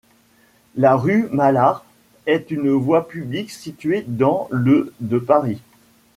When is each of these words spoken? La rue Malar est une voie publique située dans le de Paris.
La 0.75 0.95
rue 0.95 1.27
Malar 1.31 1.85
est 2.25 2.49
une 2.49 2.71
voie 2.71 3.07
publique 3.07 3.51
située 3.51 4.01
dans 4.07 4.47
le 4.49 4.95
de 4.99 5.19
Paris. 5.19 5.61